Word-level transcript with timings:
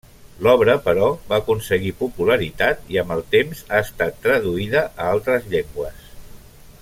L'obra, 0.45 0.73
però, 0.85 1.09
va 1.31 1.37
aconseguir 1.43 1.91
popularitat 1.99 2.89
i 2.95 2.99
amb 3.03 3.15
el 3.17 3.23
temps 3.37 3.63
ha 3.69 3.85
estat 3.89 4.19
traduïda 4.27 4.85
a 4.89 5.11
altres 5.15 5.49
llengües. 5.55 6.13